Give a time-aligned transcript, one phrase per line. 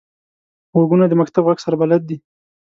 [0.73, 2.17] غوږونه د مکتب غږ سره بلد دي